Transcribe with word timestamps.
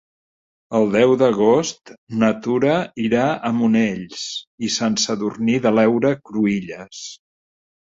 El 0.77 0.87
deu 0.95 1.11
d'agost 1.21 1.91
na 2.23 2.31
Tura 2.47 2.79
irà 3.05 3.29
a 3.51 3.55
Monells 3.61 4.27
i 4.71 4.75
Sant 4.81 5.01
Sadurní 5.07 5.63
de 5.71 5.79
l'Heura 5.79 6.17
Cruïlles. 6.29 7.09